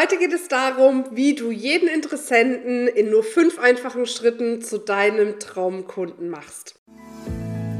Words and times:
Heute 0.00 0.16
geht 0.16 0.32
es 0.32 0.46
darum, 0.46 1.06
wie 1.10 1.34
du 1.34 1.50
jeden 1.50 1.88
Interessenten 1.88 2.86
in 2.86 3.10
nur 3.10 3.24
fünf 3.24 3.58
einfachen 3.58 4.06
Schritten 4.06 4.62
zu 4.62 4.78
deinem 4.78 5.40
Traumkunden 5.40 6.30
machst. 6.30 6.78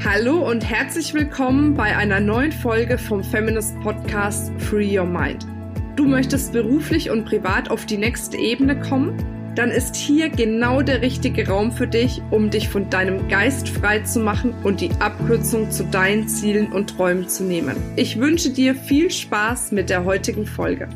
Hallo 0.03 0.45
und 0.45 0.69
herzlich 0.69 1.13
willkommen 1.13 1.75
bei 1.75 1.95
einer 1.95 2.19
neuen 2.19 2.51
Folge 2.51 2.97
vom 2.97 3.23
Feminist 3.23 3.73
Podcast 3.83 4.51
Free 4.57 4.99
Your 4.99 5.05
Mind. 5.05 5.47
Du 5.95 6.03
möchtest 6.03 6.51
beruflich 6.51 7.09
und 7.09 7.23
privat 7.23 7.71
auf 7.71 7.85
die 7.85 7.97
nächste 7.97 8.35
Ebene 8.35 8.77
kommen? 8.77 9.15
Dann 9.55 9.71
ist 9.71 9.95
hier 9.95 10.27
genau 10.27 10.81
der 10.81 11.01
richtige 11.01 11.47
Raum 11.47 11.71
für 11.71 11.87
dich, 11.87 12.21
um 12.31 12.49
dich 12.49 12.67
von 12.67 12.89
deinem 12.89 13.29
Geist 13.29 13.69
frei 13.69 13.99
zu 13.99 14.19
machen 14.19 14.53
und 14.65 14.81
die 14.81 14.91
Abkürzung 14.99 15.71
zu 15.71 15.85
deinen 15.85 16.27
Zielen 16.27 16.73
und 16.73 16.89
Träumen 16.89 17.29
zu 17.29 17.45
nehmen. 17.45 17.77
Ich 17.95 18.19
wünsche 18.19 18.49
dir 18.49 18.75
viel 18.75 19.09
Spaß 19.09 19.71
mit 19.71 19.89
der 19.89 20.03
heutigen 20.03 20.45
Folge. 20.45 20.89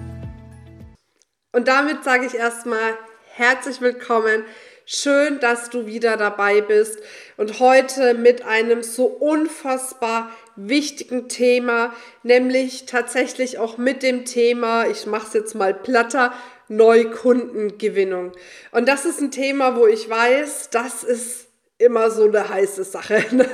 Und 1.54 1.68
damit 1.68 2.04
sage 2.04 2.26
ich 2.26 2.34
erstmal 2.34 2.98
herzlich 3.36 3.80
willkommen. 3.80 4.44
Schön, 4.88 5.40
dass 5.40 5.70
du 5.70 5.86
wieder 5.86 6.18
dabei 6.18 6.62
bist 6.62 7.00
und 7.38 7.60
heute 7.60 8.16
mit 8.16 8.44
einem 8.44 8.82
so 8.82 9.06
unfassbar 9.06 10.32
wichtigen 10.56 11.30
Thema, 11.30 11.94
nämlich 12.24 12.88
tatsächlich 12.88 13.60
auch 13.60 13.78
mit 13.78 14.02
dem 14.02 14.26
Thema, 14.26 14.88
ich 14.88 15.06
mache 15.06 15.28
es 15.28 15.34
jetzt 15.34 15.54
mal 15.54 15.76
platter, 15.76 16.34
Neukundengewinnung. 16.70 18.32
Und 18.72 18.88
das 18.90 19.06
ist 19.06 19.22
ein 19.22 19.30
Thema, 19.30 19.76
wo 19.76 19.86
ich 19.86 20.10
weiß, 20.10 20.72
das 20.72 21.04
ist 21.04 21.46
immer 21.84 22.10
so 22.10 22.26
eine 22.26 22.50
heiße 22.50 22.84
Sache, 22.84 23.24
ne? 23.32 23.48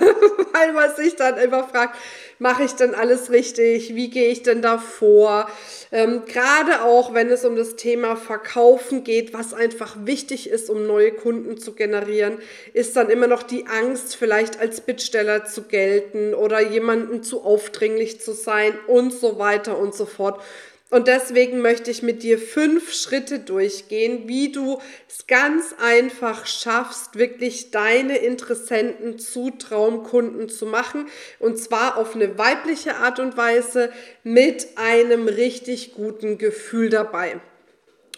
weil 0.53 0.73
man 0.73 0.95
sich 0.95 1.15
dann 1.15 1.38
immer 1.38 1.63
fragt, 1.63 1.97
mache 2.39 2.63
ich 2.63 2.73
denn 2.73 2.95
alles 2.95 3.31
richtig? 3.31 3.95
Wie 3.95 4.09
gehe 4.09 4.29
ich 4.29 4.43
denn 4.43 4.61
da 4.61 4.77
vor? 4.77 5.49
Ähm, 5.91 6.23
Gerade 6.25 6.83
auch, 6.83 7.13
wenn 7.13 7.29
es 7.29 7.43
um 7.45 7.55
das 7.55 7.75
Thema 7.75 8.15
Verkaufen 8.15 9.03
geht, 9.03 9.33
was 9.33 9.53
einfach 9.53 9.95
wichtig 10.05 10.49
ist, 10.49 10.69
um 10.69 10.88
neue 10.88 11.11
Kunden 11.11 11.58
zu 11.58 11.73
generieren, 11.73 12.39
ist 12.73 12.95
dann 12.95 13.09
immer 13.09 13.27
noch 13.27 13.44
die 13.44 13.67
Angst, 13.67 14.16
vielleicht 14.16 14.59
als 14.59 14.81
Bittsteller 14.81 15.45
zu 15.45 15.64
gelten 15.64 16.33
oder 16.33 16.61
jemanden 16.61 17.23
zu 17.23 17.43
aufdringlich 17.43 18.21
zu 18.21 18.33
sein 18.33 18.73
und 18.88 19.11
so 19.11 19.38
weiter 19.38 19.77
und 19.77 19.93
so 19.93 20.05
fort. 20.05 20.41
Und 20.90 21.08
deswegen 21.08 21.62
möchte 21.62 21.92
ich 21.92 22.02
mit 22.02 22.23
dir 22.23 22.40
fünf 22.40 22.94
Schritte 22.94 23.40
durchgehen, 23.40 24.28
wie 24.28 24.52
du 24.52 24.80
es 25.08 25.28
ganz 25.28 25.76
einfach 25.80 26.48
schaffst, 26.48 27.18
wirklich 27.18 27.70
deine 27.70 28.18
Interessenten 28.18 29.20
zu 29.20 29.52
Traumkunden 29.52 30.50
zu 30.50 30.66
machen. 30.66 31.08
Und 31.38 31.60
zwar 31.60 31.98
auf 31.98 32.16
eine 32.16 32.40
weibliche 32.40 32.95
Art 32.95 33.20
und 33.20 33.38
Weise 33.38 33.92
mit 34.23 34.70
einem 34.78 35.28
richtig 35.28 35.94
guten 35.94 36.40
Gefühl 36.40 36.90
dabei. 36.90 37.40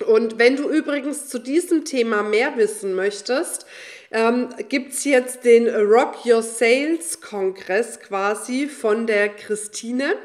Und 0.07 0.39
wenn 0.39 0.55
du 0.55 0.69
übrigens 0.69 1.27
zu 1.27 1.39
diesem 1.39 1.83
Thema 1.83 2.23
mehr 2.23 2.55
wissen 2.55 2.93
möchtest, 2.95 3.65
ähm, 4.11 4.49
gibt 4.69 4.93
jetzt 5.03 5.43
den 5.43 5.67
Rock 5.69 6.25
Your 6.25 6.41
Sales 6.41 7.21
Kongress 7.21 7.99
quasi 7.99 8.67
von 8.67 9.07
der 9.07 9.29
Christine. 9.29 10.15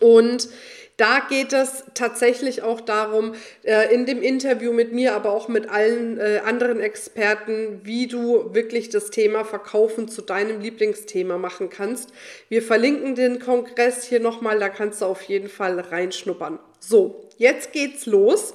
Und 0.00 0.48
da 0.96 1.20
geht 1.28 1.52
es 1.52 1.84
tatsächlich 1.92 2.62
auch 2.62 2.80
darum, 2.80 3.34
äh, 3.64 3.92
in 3.94 4.06
dem 4.06 4.22
Interview 4.22 4.72
mit 4.72 4.92
mir, 4.92 5.14
aber 5.14 5.32
auch 5.32 5.48
mit 5.48 5.68
allen 5.68 6.18
äh, 6.18 6.40
anderen 6.44 6.80
Experten, 6.80 7.80
wie 7.84 8.06
du 8.06 8.54
wirklich 8.54 8.88
das 8.88 9.10
Thema 9.10 9.44
Verkaufen 9.44 10.08
zu 10.08 10.22
deinem 10.22 10.60
Lieblingsthema 10.60 11.36
machen 11.36 11.68
kannst. 11.68 12.10
Wir 12.48 12.62
verlinken 12.62 13.14
den 13.14 13.40
Kongress 13.40 14.04
hier 14.04 14.20
nochmal, 14.20 14.58
da 14.58 14.70
kannst 14.70 15.02
du 15.02 15.06
auf 15.06 15.22
jeden 15.22 15.50
Fall 15.50 15.78
reinschnuppern. 15.78 16.58
So, 16.80 17.28
jetzt 17.36 17.72
geht's 17.72 18.06
los. 18.06 18.54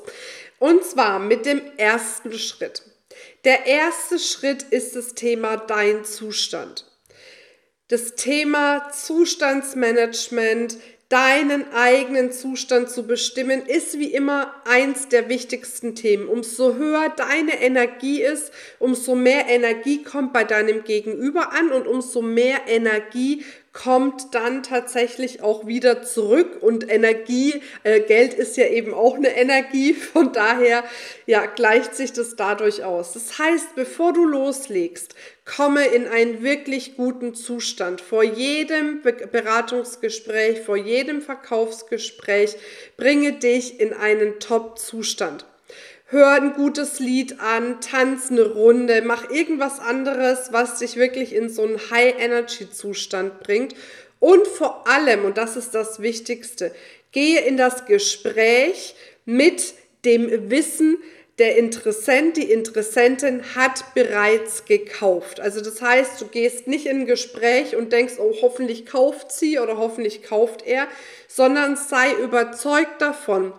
Und 0.57 0.83
zwar 0.83 1.19
mit 1.19 1.45
dem 1.45 1.61
ersten 1.77 2.33
Schritt. 2.33 2.83
Der 3.45 3.65
erste 3.65 4.17
Schritt 4.17 4.63
ist 4.63 4.95
das 4.95 5.13
Thema 5.13 5.57
dein 5.57 6.05
Zustand. 6.05 6.85
Das 7.87 8.15
Thema 8.15 8.89
Zustandsmanagement, 8.91 10.77
deinen 11.11 11.73
eigenen 11.73 12.31
Zustand 12.31 12.89
zu 12.89 13.05
bestimmen, 13.05 13.65
ist 13.65 13.99
wie 13.99 14.13
immer 14.13 14.55
eins 14.65 15.09
der 15.09 15.27
wichtigsten 15.27 15.93
Themen. 15.93 16.27
Umso 16.27 16.75
höher 16.75 17.09
deine 17.09 17.61
Energie 17.61 18.21
ist, 18.21 18.51
umso 18.79 19.15
mehr 19.15 19.47
Energie 19.49 20.03
kommt 20.03 20.31
bei 20.31 20.45
deinem 20.45 20.85
Gegenüber 20.85 21.51
an 21.51 21.71
und 21.71 21.85
umso 21.85 22.21
mehr 22.21 22.61
Energie 22.67 23.43
kommt 23.73 24.35
dann 24.35 24.63
tatsächlich 24.63 25.41
auch 25.41 25.65
wieder 25.65 26.03
zurück 26.03 26.57
und 26.61 26.91
Energie, 26.91 27.61
äh, 27.83 28.01
Geld 28.01 28.33
ist 28.33 28.57
ja 28.57 28.67
eben 28.67 28.93
auch 28.93 29.15
eine 29.15 29.35
Energie, 29.35 29.93
von 30.13 30.33
daher 30.33 30.83
ja 31.25 31.45
gleicht 31.45 31.95
sich 31.95 32.11
das 32.11 32.35
dadurch 32.35 32.83
aus. 32.83 33.13
Das 33.13 33.39
heißt, 33.39 33.75
bevor 33.75 34.11
du 34.13 34.25
loslegst, 34.25 35.15
komme 35.45 35.85
in 35.85 36.07
einen 36.07 36.43
wirklich 36.43 36.97
guten 36.97 37.33
Zustand. 37.33 38.01
Vor 38.01 38.23
jedem 38.23 39.01
Be 39.01 39.13
Beratungsgespräch, 39.13 40.61
vor 40.61 40.77
jedem 40.77 41.21
Verkaufsgespräch 41.21 42.57
bringe 42.97 43.33
dich 43.33 43.79
in 43.79 43.93
einen 43.93 44.39
Top-Zustand 44.39 45.45
hör 46.11 46.31
ein 46.31 46.53
gutes 46.53 46.99
Lied 46.99 47.39
an, 47.39 47.79
tanz 47.79 48.29
eine 48.29 48.43
Runde, 48.43 49.01
mach 49.01 49.29
irgendwas 49.29 49.79
anderes, 49.79 50.51
was 50.51 50.79
dich 50.79 50.97
wirklich 50.97 51.33
in 51.33 51.49
so 51.49 51.63
einen 51.63 51.79
High-Energy-Zustand 51.89 53.39
bringt. 53.39 53.75
Und 54.19 54.45
vor 54.45 54.87
allem, 54.87 55.25
und 55.25 55.37
das 55.37 55.55
ist 55.55 55.73
das 55.73 56.01
Wichtigste, 56.01 56.73
gehe 57.13 57.41
in 57.41 57.57
das 57.57 57.85
Gespräch 57.85 58.95
mit 59.25 59.73
dem 60.03 60.49
Wissen, 60.51 60.97
der 61.39 61.57
Interessent, 61.57 62.37
die 62.37 62.51
Interessentin 62.51 63.41
hat 63.55 63.95
bereits 63.95 64.65
gekauft. 64.65 65.39
Also 65.39 65.61
das 65.61 65.81
heißt, 65.81 66.21
du 66.21 66.27
gehst 66.27 66.67
nicht 66.67 66.85
in 66.85 66.99
ein 66.99 67.05
Gespräch 67.05 67.75
und 67.75 67.93
denkst, 67.93 68.15
oh, 68.19 68.35
hoffentlich 68.41 68.85
kauft 68.85 69.31
sie 69.31 69.57
oder 69.57 69.77
hoffentlich 69.77 70.23
kauft 70.23 70.67
er, 70.67 70.87
sondern 71.27 71.77
sei 71.77 72.13
überzeugt 72.21 73.01
davon, 73.01 73.53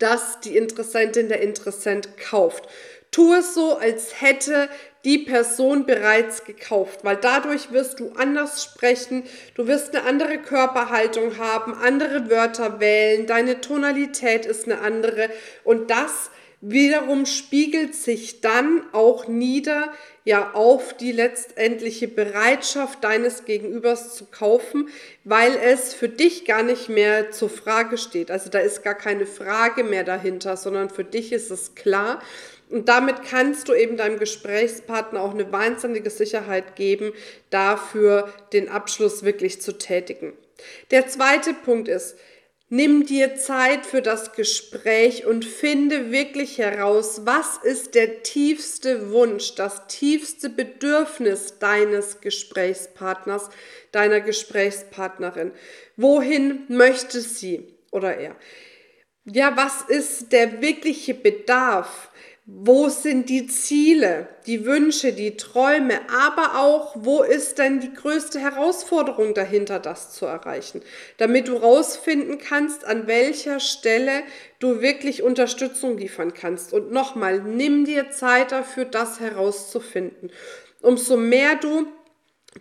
dass 0.00 0.40
die 0.40 0.56
Interessentin 0.56 1.28
der 1.28 1.40
Interessent 1.40 2.18
kauft. 2.18 2.64
Tu 3.12 3.34
es 3.34 3.54
so, 3.54 3.76
als 3.76 4.20
hätte 4.20 4.68
die 5.04 5.18
Person 5.18 5.86
bereits 5.86 6.44
gekauft, 6.44 7.00
weil 7.02 7.16
dadurch 7.16 7.72
wirst 7.72 8.00
du 8.00 8.12
anders 8.16 8.62
sprechen, 8.62 9.24
du 9.54 9.66
wirst 9.66 9.94
eine 9.94 10.06
andere 10.06 10.38
Körperhaltung 10.38 11.38
haben, 11.38 11.74
andere 11.74 12.28
Wörter 12.28 12.80
wählen, 12.80 13.26
deine 13.26 13.60
Tonalität 13.60 14.46
ist 14.46 14.66
eine 14.66 14.80
andere 14.80 15.30
und 15.64 15.90
das 15.90 16.30
wiederum 16.60 17.24
spiegelt 17.24 17.94
sich 17.94 18.40
dann 18.40 18.82
auch 18.92 19.28
nieder 19.28 19.92
ja 20.24 20.52
auf 20.52 20.94
die 20.94 21.12
letztendliche 21.12 22.06
Bereitschaft 22.06 23.02
deines 23.02 23.44
Gegenübers 23.46 24.14
zu 24.14 24.26
kaufen, 24.26 24.88
weil 25.24 25.56
es 25.56 25.94
für 25.94 26.08
dich 26.08 26.44
gar 26.44 26.62
nicht 26.62 26.88
mehr 26.88 27.30
zur 27.30 27.48
Frage 27.48 27.96
steht. 27.96 28.30
Also 28.30 28.50
da 28.50 28.58
ist 28.58 28.82
gar 28.82 28.94
keine 28.94 29.26
Frage 29.26 29.84
mehr 29.84 30.04
dahinter, 30.04 30.56
sondern 30.56 30.90
für 30.90 31.04
dich 31.04 31.32
ist 31.32 31.50
es 31.50 31.74
klar. 31.74 32.22
Und 32.68 32.88
damit 32.88 33.24
kannst 33.28 33.68
du 33.68 33.74
eben 33.74 33.96
deinem 33.96 34.18
Gesprächspartner 34.18 35.20
auch 35.20 35.34
eine 35.34 35.50
wahnsinnige 35.50 36.10
Sicherheit 36.10 36.76
geben, 36.76 37.12
dafür 37.48 38.32
den 38.52 38.68
Abschluss 38.68 39.24
wirklich 39.24 39.60
zu 39.60 39.76
tätigen. 39.76 40.34
Der 40.90 41.08
zweite 41.08 41.52
Punkt 41.54 41.88
ist, 41.88 42.16
Nimm 42.72 43.04
dir 43.04 43.34
Zeit 43.34 43.84
für 43.84 44.00
das 44.00 44.32
Gespräch 44.32 45.26
und 45.26 45.44
finde 45.44 46.12
wirklich 46.12 46.58
heraus, 46.58 47.22
was 47.24 47.56
ist 47.64 47.96
der 47.96 48.22
tiefste 48.22 49.10
Wunsch, 49.10 49.56
das 49.56 49.88
tiefste 49.88 50.48
Bedürfnis 50.48 51.58
deines 51.58 52.20
Gesprächspartners, 52.20 53.50
deiner 53.90 54.20
Gesprächspartnerin. 54.20 55.50
Wohin 55.96 56.64
möchte 56.68 57.20
sie 57.20 57.76
oder 57.90 58.16
er? 58.16 58.36
Ja, 59.24 59.56
was 59.56 59.82
ist 59.82 60.30
der 60.30 60.62
wirkliche 60.62 61.14
Bedarf? 61.14 62.12
Wo 62.46 62.88
sind 62.88 63.28
die 63.28 63.46
Ziele, 63.46 64.26
die 64.46 64.64
Wünsche, 64.64 65.12
die 65.12 65.36
Träume, 65.36 66.00
aber 66.10 66.58
auch, 66.58 66.96
wo 66.98 67.22
ist 67.22 67.58
denn 67.58 67.80
die 67.80 67.92
größte 67.92 68.40
Herausforderung 68.40 69.34
dahinter, 69.34 69.78
das 69.78 70.12
zu 70.12 70.26
erreichen, 70.26 70.82
damit 71.18 71.48
du 71.48 71.56
rausfinden 71.56 72.38
kannst, 72.38 72.84
an 72.84 73.06
welcher 73.06 73.60
Stelle 73.60 74.22
du 74.58 74.80
wirklich 74.80 75.22
Unterstützung 75.22 75.98
liefern 75.98 76.32
kannst. 76.32 76.72
Und 76.72 76.90
nochmal, 76.90 77.40
nimm 77.40 77.84
dir 77.84 78.10
Zeit 78.10 78.52
dafür, 78.52 78.86
das 78.86 79.20
herauszufinden. 79.20 80.32
Umso 80.80 81.16
mehr 81.16 81.56
du 81.56 81.86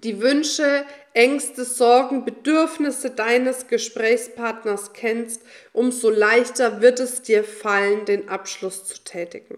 die 0.03 0.21
Wünsche, 0.21 0.85
Ängste, 1.13 1.63
Sorgen, 1.65 2.25
Bedürfnisse 2.25 3.09
deines 3.09 3.67
Gesprächspartners 3.67 4.93
kennst, 4.93 5.41
umso 5.73 6.09
leichter 6.09 6.81
wird 6.81 6.99
es 6.99 7.21
dir 7.21 7.43
fallen, 7.43 8.05
den 8.05 8.29
Abschluss 8.29 8.85
zu 8.85 9.03
tätigen. 9.03 9.57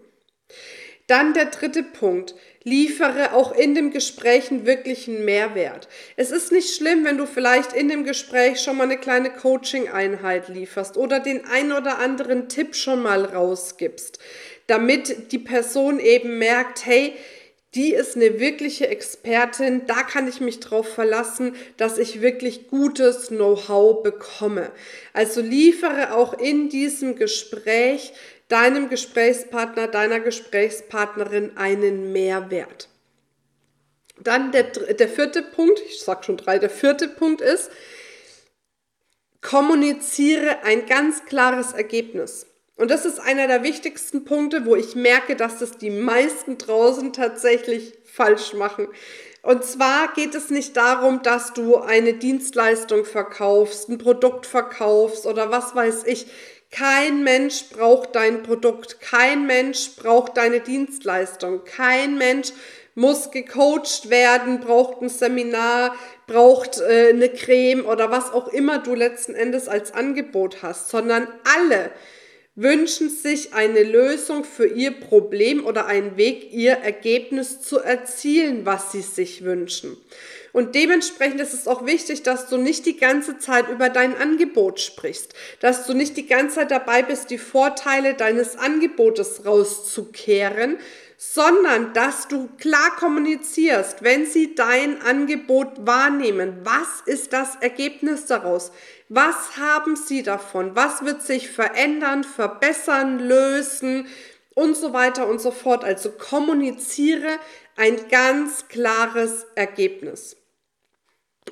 Dann 1.06 1.34
der 1.34 1.46
dritte 1.46 1.82
Punkt. 1.82 2.34
Liefere 2.64 3.34
auch 3.34 3.52
in 3.56 3.74
dem 3.74 3.90
Gespräch 3.90 4.50
einen 4.50 4.66
wirklichen 4.66 5.24
Mehrwert. 5.24 5.88
Es 6.16 6.30
ist 6.30 6.52
nicht 6.52 6.74
schlimm, 6.74 7.04
wenn 7.04 7.18
du 7.18 7.26
vielleicht 7.26 7.72
in 7.72 7.88
dem 7.88 8.04
Gespräch 8.04 8.60
schon 8.60 8.76
mal 8.76 8.84
eine 8.84 8.98
kleine 8.98 9.30
Coaching-Einheit 9.30 10.48
lieferst 10.48 10.96
oder 10.96 11.18
den 11.18 11.44
ein 11.44 11.72
oder 11.72 11.98
anderen 11.98 12.48
Tipp 12.48 12.76
schon 12.76 13.02
mal 13.02 13.24
rausgibst, 13.24 14.20
damit 14.68 15.32
die 15.32 15.40
Person 15.40 15.98
eben 15.98 16.38
merkt, 16.38 16.86
hey, 16.86 17.14
die 17.74 17.94
ist 17.94 18.16
eine 18.16 18.38
wirkliche 18.38 18.88
Expertin, 18.88 19.86
da 19.86 20.02
kann 20.02 20.28
ich 20.28 20.40
mich 20.40 20.60
drauf 20.60 20.86
verlassen, 20.86 21.56
dass 21.78 21.96
ich 21.96 22.20
wirklich 22.20 22.68
gutes 22.68 23.28
Know-how 23.28 24.02
bekomme. 24.02 24.70
Also 25.14 25.40
liefere 25.40 26.14
auch 26.14 26.38
in 26.38 26.68
diesem 26.68 27.16
Gespräch 27.16 28.12
deinem 28.52 28.90
Gesprächspartner, 28.90 29.88
deiner 29.88 30.20
Gesprächspartnerin 30.20 31.56
einen 31.56 32.12
Mehrwert. 32.12 32.90
Dann 34.20 34.52
der, 34.52 34.64
der 34.64 35.08
vierte 35.08 35.42
Punkt, 35.42 35.80
ich 35.80 36.00
sage 36.00 36.24
schon 36.24 36.36
drei, 36.36 36.58
der 36.58 36.68
vierte 36.68 37.08
Punkt 37.08 37.40
ist, 37.40 37.70
kommuniziere 39.40 40.64
ein 40.64 40.84
ganz 40.86 41.24
klares 41.24 41.72
Ergebnis. 41.72 42.46
Und 42.76 42.90
das 42.90 43.06
ist 43.06 43.20
einer 43.20 43.48
der 43.48 43.62
wichtigsten 43.62 44.24
Punkte, 44.24 44.66
wo 44.66 44.76
ich 44.76 44.94
merke, 44.94 45.34
dass 45.34 45.58
das 45.58 45.78
die 45.78 45.90
meisten 45.90 46.58
draußen 46.58 47.12
tatsächlich 47.12 47.94
falsch 48.04 48.52
machen. 48.52 48.88
Und 49.42 49.64
zwar 49.64 50.12
geht 50.12 50.34
es 50.34 50.50
nicht 50.50 50.76
darum, 50.76 51.22
dass 51.22 51.52
du 51.52 51.76
eine 51.76 52.14
Dienstleistung 52.14 53.04
verkaufst, 53.04 53.88
ein 53.88 53.98
Produkt 53.98 54.46
verkaufst 54.46 55.26
oder 55.26 55.50
was 55.50 55.74
weiß 55.74 56.04
ich. 56.04 56.26
Kein 56.72 57.22
Mensch 57.22 57.66
braucht 57.70 58.14
dein 58.14 58.42
Produkt, 58.42 59.00
kein 59.00 59.46
Mensch 59.46 59.90
braucht 59.94 60.38
deine 60.38 60.60
Dienstleistung, 60.60 61.64
kein 61.64 62.16
Mensch 62.16 62.52
muss 62.94 63.30
gecoacht 63.30 64.08
werden, 64.08 64.60
braucht 64.60 65.02
ein 65.02 65.10
Seminar, 65.10 65.94
braucht 66.26 66.80
äh, 66.80 67.10
eine 67.10 67.28
Creme 67.28 67.84
oder 67.84 68.10
was 68.10 68.32
auch 68.32 68.48
immer 68.48 68.78
du 68.78 68.94
letzten 68.94 69.34
Endes 69.34 69.68
als 69.68 69.92
Angebot 69.92 70.62
hast, 70.62 70.88
sondern 70.88 71.28
alle 71.44 71.90
wünschen 72.54 73.10
sich 73.10 73.52
eine 73.54 73.82
Lösung 73.82 74.44
für 74.44 74.66
ihr 74.66 74.92
Problem 74.92 75.64
oder 75.64 75.86
einen 75.86 76.16
Weg, 76.16 76.52
ihr 76.52 76.72
Ergebnis 76.72 77.60
zu 77.60 77.80
erzielen, 77.80 78.64
was 78.64 78.92
sie 78.92 79.02
sich 79.02 79.44
wünschen. 79.44 79.96
Und 80.52 80.74
dementsprechend 80.74 81.40
ist 81.40 81.54
es 81.54 81.66
auch 81.66 81.86
wichtig, 81.86 82.22
dass 82.22 82.48
du 82.48 82.58
nicht 82.58 82.84
die 82.84 82.98
ganze 82.98 83.38
Zeit 83.38 83.68
über 83.68 83.88
dein 83.88 84.16
Angebot 84.16 84.80
sprichst, 84.80 85.34
dass 85.60 85.86
du 85.86 85.94
nicht 85.94 86.16
die 86.18 86.26
ganze 86.26 86.56
Zeit 86.56 86.70
dabei 86.70 87.02
bist, 87.02 87.30
die 87.30 87.38
Vorteile 87.38 88.14
deines 88.14 88.56
Angebotes 88.56 89.46
rauszukehren, 89.46 90.78
sondern 91.16 91.94
dass 91.94 92.28
du 92.28 92.48
klar 92.58 92.96
kommunizierst, 92.98 94.02
wenn 94.02 94.26
sie 94.26 94.54
dein 94.54 95.00
Angebot 95.00 95.86
wahrnehmen. 95.86 96.58
Was 96.64 97.02
ist 97.06 97.32
das 97.32 97.56
Ergebnis 97.60 98.26
daraus? 98.26 98.72
Was 99.08 99.56
haben 99.56 99.96
sie 99.96 100.22
davon? 100.22 100.74
Was 100.74 101.04
wird 101.04 101.22
sich 101.22 101.48
verändern, 101.48 102.24
verbessern, 102.24 103.20
lösen 103.20 104.08
und 104.54 104.76
so 104.76 104.92
weiter 104.92 105.28
und 105.28 105.40
so 105.40 105.52
fort? 105.52 105.84
Also 105.84 106.10
kommuniziere 106.10 107.38
ein 107.76 108.08
ganz 108.08 108.68
klares 108.68 109.46
Ergebnis. 109.54 110.36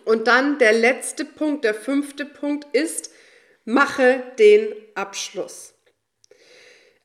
Und 0.05 0.27
dann 0.27 0.59
der 0.59 0.73
letzte 0.73 1.25
Punkt, 1.25 1.65
der 1.65 1.75
fünfte 1.75 2.25
Punkt 2.25 2.67
ist, 2.75 3.11
mache 3.65 4.23
den 4.39 4.73
Abschluss. 4.95 5.75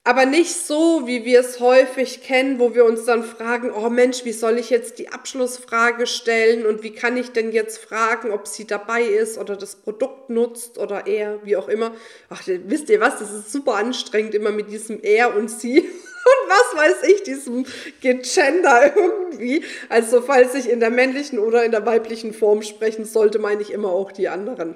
Aber 0.07 0.27
nicht 0.27 0.55
so, 0.55 1.07
wie 1.07 1.25
wir 1.25 1.39
es 1.39 1.59
häufig 1.59 2.21
kennen, 2.21 2.59
wo 2.59 2.75
wir 2.75 2.85
uns 2.85 3.05
dann 3.05 3.23
fragen, 3.23 3.71
oh 3.71 3.89
Mensch, 3.89 4.23
wie 4.23 4.33
soll 4.33 4.59
ich 4.59 4.69
jetzt 4.69 4.99
die 4.99 5.09
Abschlussfrage 5.09 6.05
stellen 6.05 6.67
und 6.67 6.83
wie 6.83 6.91
kann 6.91 7.17
ich 7.17 7.31
denn 7.31 7.51
jetzt 7.51 7.79
fragen, 7.79 8.29
ob 8.29 8.45
sie 8.45 8.67
dabei 8.67 9.01
ist 9.01 9.39
oder 9.39 9.55
das 9.55 9.77
Produkt 9.77 10.29
nutzt 10.29 10.77
oder 10.77 11.07
er, 11.07 11.43
wie 11.43 11.57
auch 11.57 11.67
immer. 11.67 11.91
Ach, 12.29 12.43
wisst 12.45 12.89
ihr 12.89 12.99
was, 12.99 13.17
das 13.17 13.31
ist 13.31 13.51
super 13.51 13.77
anstrengend 13.77 14.35
immer 14.35 14.51
mit 14.51 14.69
diesem 14.69 15.01
er 15.01 15.35
und 15.35 15.49
sie 15.49 15.89
und 16.25 16.49
was 16.49 16.75
weiß 16.75 17.09
ich, 17.09 17.23
diesem 17.23 17.65
Gegender 18.01 18.95
irgendwie. 18.95 19.63
Also 19.89 20.21
falls 20.21 20.55
ich 20.55 20.69
in 20.69 20.79
der 20.79 20.89
männlichen 20.89 21.37
oder 21.37 21.63
in 21.63 21.71
der 21.71 21.85
weiblichen 21.85 22.33
Form 22.33 22.63
sprechen 22.63 23.05
sollte, 23.05 23.37
meine 23.37 23.61
ich 23.61 23.71
immer 23.71 23.89
auch 23.89 24.11
die 24.11 24.27
anderen. 24.27 24.75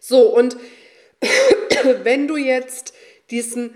So, 0.00 0.34
und 0.34 0.56
wenn 2.02 2.28
du 2.28 2.36
jetzt 2.36 2.92
diesen 3.30 3.74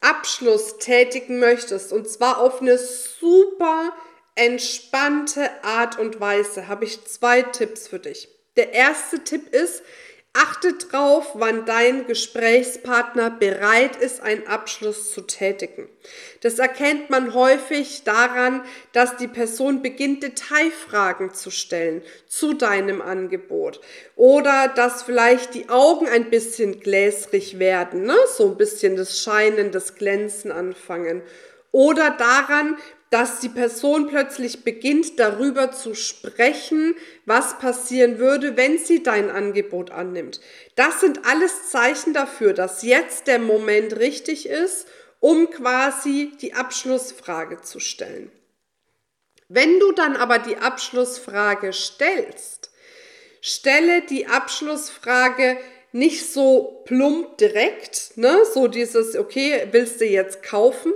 Abschluss 0.00 0.78
tätigen 0.78 1.38
möchtest, 1.38 1.92
und 1.92 2.08
zwar 2.08 2.38
auf 2.40 2.60
eine 2.60 2.76
super 2.76 3.92
entspannte 4.34 5.50
Art 5.64 5.98
und 5.98 6.20
Weise, 6.20 6.68
habe 6.68 6.84
ich 6.84 7.04
zwei 7.06 7.42
Tipps 7.42 7.88
für 7.88 7.98
dich. 7.98 8.28
Der 8.56 8.72
erste 8.72 9.24
Tipp 9.24 9.52
ist, 9.54 9.82
Achte 10.64 10.86
drauf, 10.86 11.32
wann 11.34 11.66
dein 11.66 12.06
Gesprächspartner 12.06 13.28
bereit 13.28 13.96
ist, 13.96 14.22
einen 14.22 14.46
Abschluss 14.46 15.12
zu 15.12 15.20
tätigen. 15.20 15.88
Das 16.40 16.58
erkennt 16.58 17.10
man 17.10 17.34
häufig 17.34 18.04
daran, 18.04 18.62
dass 18.92 19.18
die 19.18 19.28
Person 19.28 19.82
beginnt, 19.82 20.22
Detailfragen 20.22 21.34
zu 21.34 21.50
stellen 21.50 22.02
zu 22.28 22.54
deinem 22.54 23.02
Angebot. 23.02 23.82
Oder 24.16 24.68
dass 24.68 25.02
vielleicht 25.02 25.52
die 25.52 25.68
Augen 25.68 26.08
ein 26.08 26.30
bisschen 26.30 26.80
gläsrig 26.80 27.58
werden, 27.58 28.04
ne? 28.04 28.16
so 28.34 28.48
ein 28.48 28.56
bisschen 28.56 28.96
das 28.96 29.20
Scheinen, 29.20 29.70
das 29.70 29.96
Glänzen 29.96 30.50
anfangen. 30.50 31.20
Oder 31.72 32.10
daran, 32.10 32.78
dass 33.10 33.40
die 33.40 33.48
Person 33.48 34.08
plötzlich 34.08 34.64
beginnt 34.64 35.18
darüber 35.20 35.70
zu 35.70 35.94
sprechen, 35.94 36.96
was 37.26 37.58
passieren 37.58 38.18
würde, 38.18 38.56
wenn 38.56 38.78
sie 38.78 39.02
dein 39.02 39.30
Angebot 39.30 39.90
annimmt. 39.90 40.40
Das 40.74 41.00
sind 41.00 41.24
alles 41.24 41.70
Zeichen 41.70 42.12
dafür, 42.12 42.52
dass 42.52 42.82
jetzt 42.82 43.26
der 43.26 43.38
Moment 43.38 43.96
richtig 43.98 44.48
ist, 44.48 44.86
um 45.20 45.50
quasi 45.50 46.32
die 46.40 46.54
Abschlussfrage 46.54 47.60
zu 47.62 47.80
stellen. 47.80 48.30
Wenn 49.48 49.78
du 49.78 49.92
dann 49.92 50.16
aber 50.16 50.38
die 50.38 50.56
Abschlussfrage 50.56 51.72
stellst, 51.72 52.70
stelle 53.40 54.02
die 54.02 54.26
Abschlussfrage 54.26 55.58
nicht 55.92 56.32
so 56.32 56.82
plump 56.86 57.38
direkt, 57.38 58.16
ne? 58.16 58.38
so 58.52 58.66
dieses, 58.66 59.16
okay, 59.16 59.68
willst 59.70 60.00
du 60.00 60.06
jetzt 60.06 60.42
kaufen, 60.42 60.92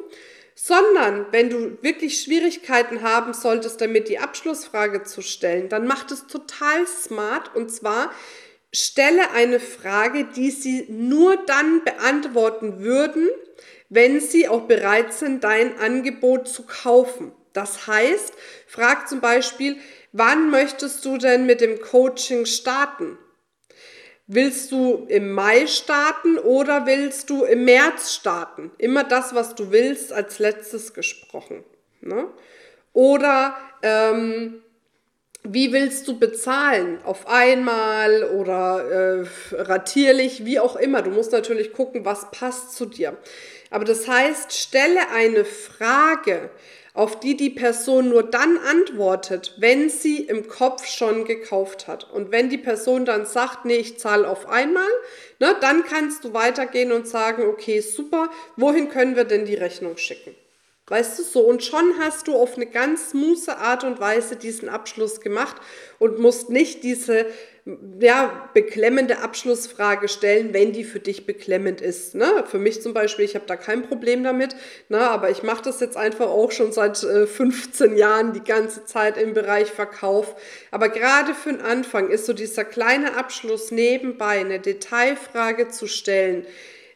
sondern 0.61 1.27
wenn 1.31 1.51
du 1.51 1.79
wirklich 1.83 2.21
Schwierigkeiten 2.21 3.03
haben 3.03 3.33
solltest, 3.33 3.81
damit 3.81 4.09
die 4.09 4.19
Abschlussfrage 4.19 5.05
zu 5.05 5.23
stellen, 5.23 5.69
dann 5.69 5.87
mach 5.87 6.11
es 6.11 6.27
total 6.27 6.85
smart 6.85 7.55
und 7.55 7.71
zwar 7.71 8.11
stelle 8.73 9.31
eine 9.31 9.61
Frage, 9.61 10.25
die 10.25 10.51
sie 10.51 10.87
nur 10.89 11.37
dann 11.47 11.85
beantworten 11.85 12.81
würden, 12.81 13.29
wenn 13.89 14.21
sie 14.21 14.49
auch 14.49 14.63
bereit 14.63 15.15
sind, 15.15 15.45
dein 15.45 15.79
Angebot 15.79 16.49
zu 16.49 16.65
kaufen. 16.65 17.31
Das 17.53 17.87
heißt, 17.87 18.33
frag 18.67 19.09
zum 19.09 19.21
Beispiel, 19.21 19.77
wann 20.13 20.51
möchtest 20.51 21.05
du 21.05 21.19
denn 21.19 21.47
mit 21.47 21.61
dem 21.61 21.81
Coaching 21.81 22.47
starten? 22.47 23.17
Willst 24.31 24.73
du 24.73 25.07
im 25.09 25.33
Mai 25.33 25.67
starten 25.67 26.37
oder 26.37 26.85
willst 26.85 27.31
du 27.31 27.45
im 27.45 27.65
März 27.65 28.13
starten? 28.13 28.71
Immer 28.77 29.05
das, 29.05 29.35
was 29.35 29.55
du 29.55 29.71
willst, 29.71 30.13
als 30.13 30.39
letztes 30.39 30.93
gesprochen. 30.93 31.65
Ne? 32.03 32.27
Oder 32.93 33.57
ähm, 33.83 34.63
wie 35.45 35.73
willst 35.73 36.07
du 36.09 36.19
bezahlen? 36.19 36.99
Auf 37.05 37.27
einmal 37.27 38.25
oder 38.25 39.23
äh, 39.23 39.27
ratierlich, 39.53 40.45
wie 40.45 40.61
auch 40.61 40.77
immer. 40.77 41.01
Du 41.01 41.11
musst 41.11 41.33
natürlich 41.33 41.73
gucken, 41.73 42.05
was 42.05 42.31
passt 42.31 42.75
zu 42.75 42.85
dir. 42.85 43.17
Aber 43.71 43.87
das 43.87 44.07
heißt, 44.07 44.53
stelle 44.53 45.09
eine 45.11 45.47
Frage, 45.47 46.51
auf 46.99 47.21
die 47.21 47.37
die 47.37 47.51
Person 47.51 48.09
nur 48.09 48.25
dann 48.25 48.59
antwortet, 48.59 49.55
wenn 49.59 49.89
sie 49.89 50.17
im 50.25 50.49
Kopf 50.49 50.85
schon 50.85 51.25
gekauft 51.25 51.87
hat. 51.87 52.11
Und 52.11 52.33
wenn 52.33 52.49
die 52.49 52.59
Person 52.59 53.05
dann 53.05 53.25
sagt, 53.25 53.65
nee, 53.65 53.77
ich 53.77 54.01
zahle 54.01 54.29
auf 54.29 54.49
einmal, 54.49 54.89
ne, 55.39 55.55
dann 55.61 55.85
kannst 55.85 56.25
du 56.25 56.35
weitergehen 56.35 56.91
und 56.91 57.07
sagen, 57.07 57.45
okay, 57.45 57.79
super, 57.83 58.31
wohin 58.57 58.89
können 58.89 59.15
wir 59.15 59.23
denn 59.23 59.45
die 59.45 59.55
Rechnung 59.55 59.97
schicken? 59.97 60.35
Weißt 60.89 61.21
du 61.21 61.23
so, 61.23 61.43
und 61.43 61.63
schon 61.63 62.01
hast 62.01 62.27
du 62.27 62.35
auf 62.35 62.57
eine 62.57 62.67
ganz 62.67 63.11
smooth 63.11 63.49
Art 63.49 63.85
und 63.85 64.01
Weise 64.01 64.35
diesen 64.35 64.69
Abschluss 64.69 65.21
gemacht 65.21 65.55
und 66.01 66.19
musst 66.19 66.51
nicht 66.51 66.83
diese 66.83 67.27
ja, 68.01 68.49
beklemmende 68.55 69.19
Abschlussfrage 69.19 70.09
stellen, 70.09 70.55
wenn 70.55 70.73
die 70.73 70.85
für 70.85 71.01
dich 71.01 71.27
beklemmend 71.27 71.81
ist. 71.81 72.15
Ne? 72.15 72.45
Für 72.47 72.59
mich 72.59 72.81
zum 72.81 72.95
Beispiel, 72.95 73.25
ich 73.25 73.35
habe 73.35 73.45
da 73.47 73.57
kein 73.57 73.83
Problem 73.83 74.25
damit, 74.25 74.57
ne? 74.89 75.01
aber 75.01 75.31
ich 75.31 75.43
mache 75.43 75.63
das 75.65 75.81
jetzt 75.81 75.97
einfach 75.97 76.29
auch 76.29 76.51
schon 76.51 76.73
seit 76.73 77.03
äh, 77.03 77.27
15 77.27 77.97
Jahren 77.97 78.33
die 78.33 78.45
ganze 78.45 78.87
Zeit 78.87 79.19
im 79.19 79.35
Bereich 79.35 79.71
Verkauf. 79.71 80.35
Aber 80.71 80.89
gerade 80.89 81.35
für 81.35 81.51
den 81.51 81.61
Anfang 81.61 82.09
ist 82.09 82.27
so 82.27 82.33
dieser 82.33 82.65
kleine 82.65 83.17
Abschluss 83.17 83.71
nebenbei, 83.71 84.39
eine 84.39 84.61
Detailfrage 84.61 85.69
zu 85.69 85.87
stellen, 85.87 86.47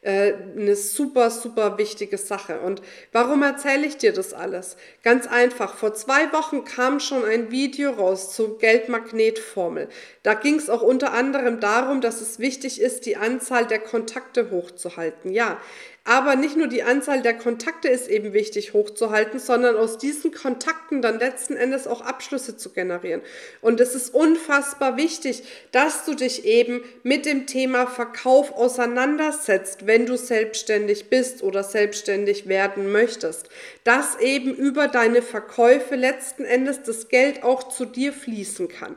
äh, 0.02 0.32
eine 0.56 0.74
super, 0.74 1.30
super 1.30 1.78
wichtige 1.78 2.18
Sache. 2.18 2.60
Und 2.60 2.82
warum 3.12 3.42
erzähle 3.42 3.86
ich 3.86 3.96
dir 3.96 4.12
das 4.12 4.34
alles? 4.34 4.76
Ganz 5.02 5.28
einfach. 5.28 5.76
Vor 5.76 5.94
zwei 5.94 6.32
Wochen 6.32 6.64
kam 6.64 6.98
schon 6.98 7.24
ein 7.24 7.50
Video 7.52 7.92
raus 7.92 8.34
zur 8.34 8.58
Geldmagnetformel. 8.58 9.88
Da 10.24 10.34
ging 10.34 10.56
es 10.56 10.68
auch 10.68 10.82
unter 10.82 11.12
anderem 11.12 11.60
darum, 11.60 12.00
dass 12.00 12.20
es 12.20 12.40
wichtig 12.40 12.80
ist, 12.80 13.06
die 13.06 13.16
Anzahl 13.16 13.66
der 13.66 13.78
Kontakte 13.78 14.50
hochzuhalten. 14.50 15.32
Ja, 15.32 15.60
aber 16.04 16.34
nicht 16.34 16.56
nur 16.56 16.66
die 16.66 16.82
Anzahl 16.82 17.22
der 17.22 17.34
Kontakte 17.34 17.86
ist 17.86 18.08
eben 18.08 18.32
wichtig 18.32 18.72
hochzuhalten, 18.72 19.38
sondern 19.38 19.76
aus 19.76 19.98
diesen 19.98 20.32
Kontakten 20.32 21.00
dann 21.00 21.20
letzten 21.20 21.56
Endes 21.56 21.86
auch 21.86 22.00
Abschlüsse 22.00 22.56
zu 22.56 22.70
generieren. 22.70 23.22
Und 23.60 23.80
es 23.80 23.94
ist 23.94 24.12
unfassbar 24.12 24.96
wichtig, 24.96 25.44
dass 25.70 26.04
du 26.04 26.14
dich 26.14 26.44
eben 26.44 26.82
mit 27.04 27.24
dem 27.24 27.46
Thema 27.46 27.86
Verkauf 27.86 28.50
auseinandersetzt, 28.50 29.86
wenn 29.86 30.04
du 30.04 30.16
selbstständig 30.16 31.08
bist 31.08 31.44
oder 31.44 31.62
selbstständig 31.62 32.48
werden 32.48 32.90
möchtest. 32.90 33.48
Dass 33.84 34.18
eben 34.18 34.52
über 34.52 34.88
deine 34.88 35.22
Verkäufe 35.22 35.94
letzten 35.94 36.44
Endes 36.44 36.82
das 36.82 37.08
Geld 37.10 37.44
auch 37.44 37.68
zu 37.68 37.84
dir 37.84 38.12
fließen 38.12 38.66
kann. 38.66 38.96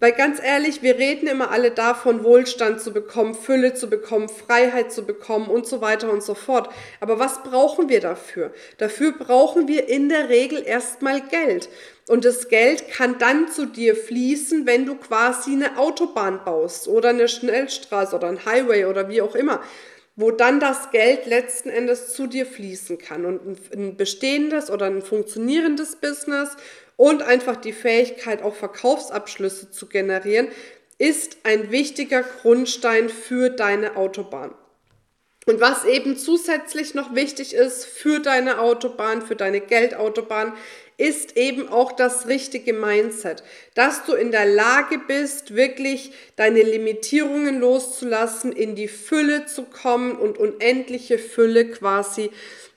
Weil 0.00 0.12
ganz 0.12 0.42
ehrlich, 0.42 0.82
wir 0.82 0.98
reden 0.98 1.28
immer 1.28 1.50
alle 1.50 1.70
davon, 1.70 2.24
Wohlstand 2.24 2.80
zu 2.80 2.92
bekommen, 2.92 3.34
Fülle 3.34 3.74
zu 3.74 3.88
bekommen, 3.88 4.28
Freiheit 4.28 4.92
zu 4.92 5.06
bekommen 5.06 5.48
und 5.48 5.66
so 5.66 5.80
weiter 5.80 6.12
und 6.12 6.22
so 6.22 6.34
fort. 6.34 6.68
Aber 7.00 7.18
was 7.18 7.42
brauchen 7.42 7.88
wir 7.88 8.00
dafür? 8.00 8.52
Dafür 8.78 9.12
brauchen 9.12 9.68
wir 9.68 9.88
in 9.88 10.08
der 10.08 10.28
Regel 10.28 10.62
erstmal 10.66 11.20
Geld. 11.20 11.68
Und 12.08 12.24
das 12.24 12.48
Geld 12.48 12.88
kann 12.90 13.18
dann 13.18 13.48
zu 13.48 13.66
dir 13.66 13.96
fließen, 13.96 14.66
wenn 14.66 14.84
du 14.84 14.96
quasi 14.96 15.52
eine 15.52 15.78
Autobahn 15.78 16.44
baust 16.44 16.88
oder 16.88 17.10
eine 17.10 17.28
Schnellstraße 17.28 18.16
oder 18.16 18.28
ein 18.28 18.44
Highway 18.44 18.84
oder 18.86 19.08
wie 19.08 19.22
auch 19.22 19.34
immer 19.34 19.60
wo 20.16 20.30
dann 20.30 20.60
das 20.60 20.90
Geld 20.92 21.26
letzten 21.26 21.70
Endes 21.70 22.14
zu 22.14 22.26
dir 22.26 22.46
fließen 22.46 22.98
kann. 22.98 23.24
Und 23.24 23.58
ein 23.74 23.96
bestehendes 23.96 24.70
oder 24.70 24.86
ein 24.86 25.02
funktionierendes 25.02 25.96
Business 25.96 26.56
und 26.96 27.22
einfach 27.22 27.56
die 27.56 27.72
Fähigkeit, 27.72 28.42
auch 28.42 28.54
Verkaufsabschlüsse 28.54 29.70
zu 29.70 29.86
generieren, 29.86 30.48
ist 30.98 31.38
ein 31.42 31.70
wichtiger 31.70 32.22
Grundstein 32.22 33.08
für 33.08 33.50
deine 33.50 33.96
Autobahn. 33.96 34.54
Und 35.46 35.60
was 35.60 35.84
eben 35.84 36.16
zusätzlich 36.16 36.94
noch 36.94 37.14
wichtig 37.14 37.52
ist 37.54 37.84
für 37.84 38.20
deine 38.20 38.60
Autobahn, 38.60 39.20
für 39.20 39.36
deine 39.36 39.60
Geldautobahn, 39.60 40.54
ist 40.96 41.36
eben 41.36 41.68
auch 41.68 41.92
das 41.92 42.28
richtige 42.28 42.72
Mindset, 42.72 43.42
dass 43.74 44.04
du 44.04 44.12
in 44.12 44.30
der 44.30 44.46
Lage 44.46 44.98
bist, 44.98 45.54
wirklich 45.54 46.12
deine 46.36 46.62
Limitierungen 46.62 47.60
loszulassen, 47.60 48.52
in 48.52 48.76
die 48.76 48.88
Fülle 48.88 49.46
zu 49.46 49.64
kommen 49.64 50.12
und 50.12 50.38
unendliche 50.38 51.18
Fülle 51.18 51.68
quasi 51.68 52.30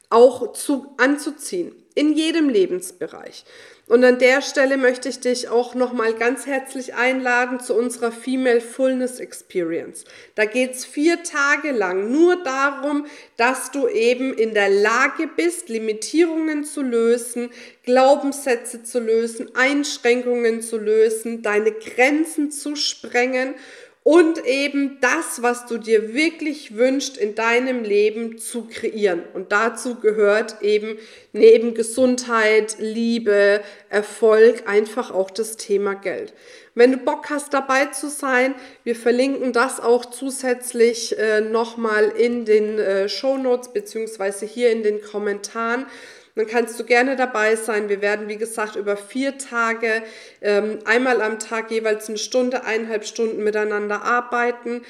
auch 0.09 0.53
zu, 0.53 0.95
anzuziehen, 0.97 1.75
in 1.97 2.13
jedem 2.13 2.47
Lebensbereich. 2.47 3.43
Und 3.87 4.03
an 4.03 4.19
der 4.19 4.41
Stelle 4.41 4.77
möchte 4.77 5.09
ich 5.09 5.21
dich 5.21 5.47
auch 5.47 5.73
nochmal 5.73 6.13
ganz 6.13 6.45
herzlich 6.45 6.93
einladen 6.93 7.59
zu 7.59 7.73
unserer 7.73 8.11
Female 8.11 8.61
Fullness 8.61 9.19
Experience. 9.19 10.03
Da 10.35 10.45
geht's 10.45 10.85
vier 10.85 11.23
Tage 11.23 11.71
lang 11.71 12.11
nur 12.11 12.43
darum, 12.43 13.07
dass 13.37 13.71
du 13.71 13.87
eben 13.87 14.33
in 14.33 14.53
der 14.53 14.69
Lage 14.69 15.27
bist, 15.27 15.69
Limitierungen 15.69 16.65
zu 16.65 16.81
lösen, 16.81 17.49
Glaubenssätze 17.83 18.83
zu 18.83 18.99
lösen, 18.99 19.55
Einschränkungen 19.55 20.61
zu 20.61 20.77
lösen, 20.77 21.41
deine 21.41 21.71
Grenzen 21.71 22.51
zu 22.51 22.75
sprengen 22.75 23.55
und 24.07 24.45
eben 24.45 24.99
das, 25.01 25.41
was 25.41 25.65
du 25.65 25.77
dir 25.77 26.13
wirklich 26.13 26.77
wünschst 26.77 27.17
in 27.17 27.35
deinem 27.35 27.83
Leben 27.83 28.37
zu 28.37 28.61
kreieren. 28.63 29.23
Und 29.33 29.51
dazu 29.51 29.95
gehört 29.95 30.61
eben 30.61 30.97
neben 31.33 31.73
Gesundheit, 31.73 32.77
Liebe, 32.79 33.59
Erfolg 33.89 34.63
einfach 34.65 35.11
auch 35.11 35.29
das 35.29 35.57
Thema 35.57 35.93
Geld. 35.93 36.33
Wenn 36.73 36.93
du 36.93 36.99
Bock 36.99 37.29
hast, 37.29 37.53
dabei 37.53 37.87
zu 37.87 38.07
sein, 38.07 38.55
wir 38.85 38.95
verlinken 38.95 39.51
das 39.51 39.81
auch 39.81 40.05
zusätzlich 40.05 41.19
äh, 41.19 41.41
nochmal 41.41 42.05
in 42.05 42.45
den 42.45 42.79
äh, 42.79 43.09
Show 43.09 43.37
Notes 43.37 43.73
beziehungsweise 43.73 44.45
hier 44.45 44.71
in 44.71 44.83
den 44.83 45.01
Kommentaren 45.01 45.85
dann 46.37 46.47
kannst 46.47 46.79
du 46.79 46.83
gerne 46.83 47.15
dabei 47.15 47.55
sein. 47.55 47.89
Wir 47.89 48.01
werden, 48.01 48.27
wie 48.27 48.37
gesagt, 48.37 48.75
über 48.75 48.95
vier 48.95 49.37
Tage 49.37 50.03
ähm, 50.41 50.79
einmal 50.85 51.21
am 51.21 51.39
Tag 51.39 51.71
jeweils 51.71 52.07
eine 52.07 52.17
Stunde, 52.17 52.63
eineinhalb 52.63 53.05
Stunden 53.05 53.43
miteinander 53.43 54.03
arbeiten 54.03 54.83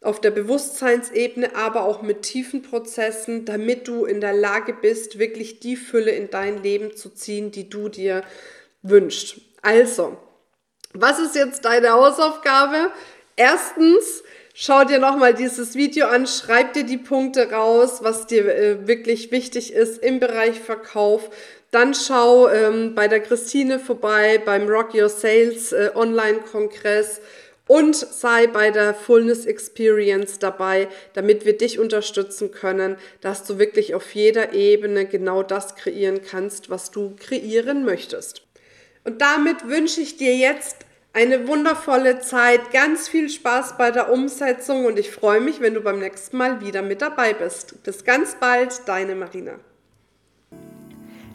auf 0.00 0.20
der 0.20 0.30
Bewusstseinsebene, 0.30 1.56
aber 1.56 1.84
auch 1.84 2.02
mit 2.02 2.22
tiefen 2.22 2.62
Prozessen, 2.62 3.44
damit 3.44 3.88
du 3.88 4.04
in 4.04 4.20
der 4.20 4.34
Lage 4.34 4.74
bist, 4.74 5.18
wirklich 5.18 5.60
die 5.60 5.76
Fülle 5.76 6.10
in 6.10 6.30
dein 6.30 6.62
Leben 6.62 6.94
zu 6.96 7.08
ziehen, 7.10 7.50
die 7.50 7.70
du 7.70 7.88
dir 7.88 8.22
wünschst. 8.82 9.40
Also, 9.62 10.18
was 10.92 11.18
ist 11.18 11.34
jetzt 11.34 11.64
deine 11.64 11.92
Hausaufgabe? 11.92 12.92
Erstens, 13.36 14.23
Schau 14.56 14.84
dir 14.84 15.00
nochmal 15.00 15.34
dieses 15.34 15.74
Video 15.74 16.06
an, 16.06 16.28
schreib 16.28 16.74
dir 16.74 16.84
die 16.84 16.96
Punkte 16.96 17.50
raus, 17.50 18.04
was 18.04 18.28
dir 18.28 18.46
äh, 18.46 18.86
wirklich 18.86 19.32
wichtig 19.32 19.72
ist 19.72 20.00
im 20.00 20.20
Bereich 20.20 20.60
Verkauf. 20.60 21.28
Dann 21.72 21.92
schau 21.92 22.48
ähm, 22.48 22.94
bei 22.94 23.08
der 23.08 23.18
Christine 23.18 23.80
vorbei 23.80 24.40
beim 24.44 24.68
Rock 24.68 24.94
Your 24.94 25.08
Sales 25.08 25.72
äh, 25.72 25.90
Online-Kongress 25.96 27.20
und 27.66 27.96
sei 27.96 28.46
bei 28.46 28.70
der 28.70 28.94
Fullness 28.94 29.44
Experience 29.44 30.38
dabei, 30.38 30.86
damit 31.14 31.44
wir 31.44 31.58
dich 31.58 31.80
unterstützen 31.80 32.52
können, 32.52 32.96
dass 33.22 33.42
du 33.42 33.58
wirklich 33.58 33.96
auf 33.96 34.14
jeder 34.14 34.52
Ebene 34.52 35.04
genau 35.04 35.42
das 35.42 35.74
kreieren 35.74 36.20
kannst, 36.22 36.70
was 36.70 36.92
du 36.92 37.16
kreieren 37.18 37.84
möchtest. 37.84 38.42
Und 39.02 39.20
damit 39.20 39.66
wünsche 39.66 40.00
ich 40.00 40.16
dir 40.16 40.36
jetzt 40.36 40.83
eine 41.14 41.46
wundervolle 41.46 42.18
Zeit, 42.18 42.72
ganz 42.72 43.08
viel 43.08 43.28
Spaß 43.30 43.78
bei 43.78 43.92
der 43.92 44.12
Umsetzung 44.12 44.84
und 44.84 44.98
ich 44.98 45.12
freue 45.12 45.40
mich, 45.40 45.60
wenn 45.60 45.74
du 45.74 45.80
beim 45.80 46.00
nächsten 46.00 46.36
Mal 46.36 46.60
wieder 46.60 46.82
mit 46.82 47.02
dabei 47.02 47.32
bist. 47.32 47.82
Bis 47.84 48.04
ganz 48.04 48.34
bald, 48.34 48.86
deine 48.86 49.14
Marina. 49.14 49.60